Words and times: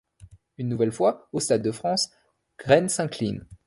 Une 0.57 0.67
nouvelle 0.67 0.91
fois, 0.91 1.29
au 1.31 1.39
stade 1.39 1.61
de 1.61 1.69
France, 1.71 2.09
Rennes 2.57 2.89
s'incline. 2.89 3.45